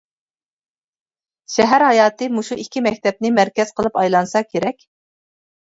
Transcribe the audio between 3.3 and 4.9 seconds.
مەركەز قىلىپ ئايلانسا كېرەك.